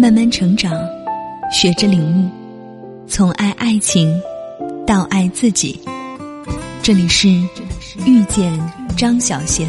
[0.00, 0.72] 慢慢成长，
[1.52, 4.18] 学着领悟，从爱爱情
[4.86, 5.78] 到爱自己。
[6.82, 7.28] 这里是
[8.06, 8.50] 遇见
[8.96, 9.68] 张小贤。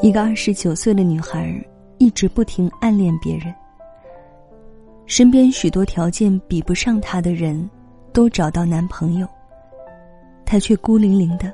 [0.00, 1.52] 一个二十九岁的女孩，
[1.98, 3.52] 一直不停暗恋别人。
[5.06, 7.68] 身边许多条件比不上她的人，
[8.12, 9.26] 都找到男朋友，
[10.46, 11.52] 她却孤零零的。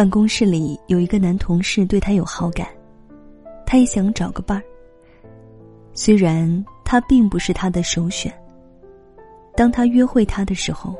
[0.00, 2.66] 办公室里有一个男同事对她有好感，
[3.66, 4.64] 她也想找个伴儿。
[5.92, 8.32] 虽然他并不是她的首选，
[9.54, 10.94] 当他约会她的时候，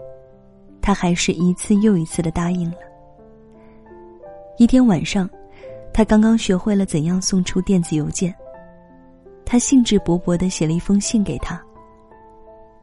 [0.83, 2.77] 他还是一次又一次的答应了。
[4.59, 5.27] 一天晚上，
[5.95, 8.35] 她刚刚学会了怎样送出电子邮件。
[9.47, 11.59] 他兴致勃勃的写了一封信给他。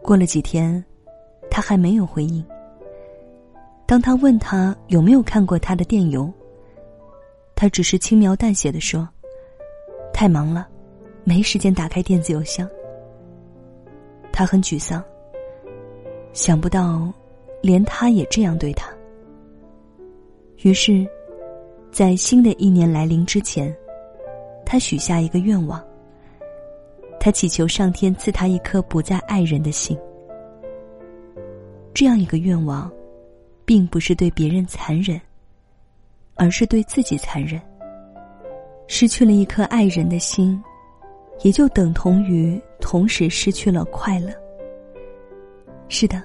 [0.02, 0.84] 过了几天，
[1.52, 2.44] 他还没有回应。
[3.88, 6.30] 当他问他有没有看过他的电邮，
[7.56, 9.08] 他只是轻描淡写的说
[10.14, 10.68] ：“太忙了，
[11.24, 12.70] 没时间打开电子邮箱。”
[14.30, 15.02] 他很沮丧，
[16.34, 17.12] 想不到，
[17.62, 18.92] 连他也这样对他。
[20.64, 21.08] 于是，
[21.90, 23.74] 在新的一年来临之前，
[24.66, 25.82] 他许下一个愿望。
[27.22, 29.98] 他祈求上天赐他一颗不再爱人的心。
[31.94, 32.92] 这样一个愿望，
[33.68, 35.20] 并不是对别人残忍，
[36.36, 37.62] 而是对自己残忍。
[38.88, 40.64] 失去了一颗爱人的心，
[41.44, 44.32] 也就等同于同时失去了快乐。
[45.90, 46.24] 是的，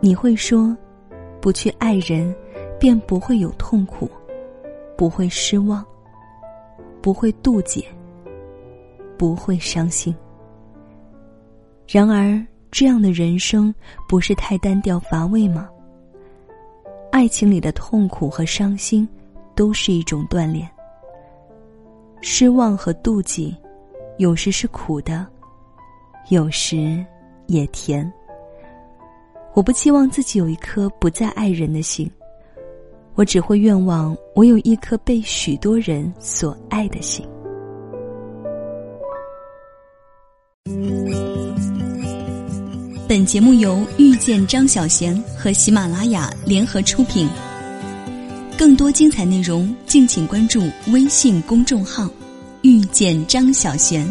[0.00, 0.74] 你会说，
[1.42, 2.34] 不去爱人，
[2.80, 4.10] 便不会有痛苦，
[4.96, 5.84] 不会失望，
[7.02, 7.86] 不会妒忌。
[9.16, 10.12] 不会伤心。
[11.86, 13.72] 然而，这样的人生
[14.08, 15.70] 不是太单调乏味吗？
[17.14, 19.08] 爱情里的痛苦和伤心，
[19.54, 20.68] 都是一种锻炼。
[22.20, 23.56] 失望和妒忌，
[24.18, 25.24] 有时是苦的，
[26.30, 27.06] 有时
[27.46, 28.12] 也甜。
[29.52, 32.10] 我不期望自己有一颗不再爱人的心，
[33.14, 37.24] 我只会愿望我有一颗被许多人所爱的心。
[43.14, 47.28] 本节目由遇见张小贤和喜马拉雅联合出品。
[48.58, 52.10] 更多精彩内容，敬请关注微信公众号
[52.62, 54.04] “遇见张小贤”。